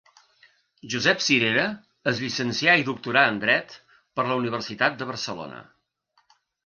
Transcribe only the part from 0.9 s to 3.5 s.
Josep Cirera es llicencià i doctorà en